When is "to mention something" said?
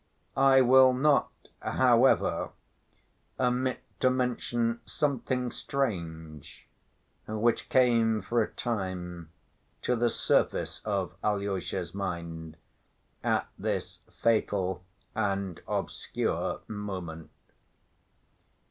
3.99-5.51